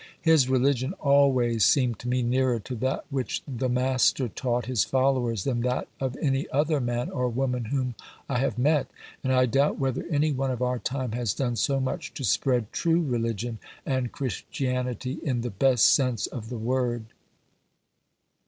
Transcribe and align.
His 0.21 0.49
religion 0.49 0.93
always 0.93 1.63
seemed 1.63 1.99
to 1.99 2.07
me 2.07 2.23
nearer 2.23 2.59
to 2.61 2.73
that 2.77 3.05
which 3.11 3.43
The 3.47 3.69
Master 3.69 4.27
taught 4.27 4.65
his 4.65 4.83
followers 4.83 5.43
than 5.43 5.61
that 5.61 5.89
of 5.99 6.17
any 6.19 6.49
other 6.49 6.79
man 6.81 7.11
or 7.11 7.29
woman 7.29 7.65
whom 7.65 7.93
I 8.27 8.39
have 8.39 8.57
met, 8.57 8.89
and 9.23 9.31
I 9.31 9.45
doubt 9.45 9.77
whether 9.77 10.03
any 10.09 10.31
one 10.31 10.49
of 10.49 10.63
our 10.63 10.79
time 10.79 11.11
has 11.11 11.35
done 11.35 11.55
so 11.55 11.79
much 11.79 12.15
to 12.15 12.23
spread 12.23 12.71
true 12.73 13.03
religion 13.05 13.59
and 13.85 14.11
Christianity 14.11 15.19
in 15.21 15.41
the 15.41 15.51
best 15.51 15.87
sense 15.93 16.25
of 16.25 16.49
the 16.49 16.57
word. 16.57 17.05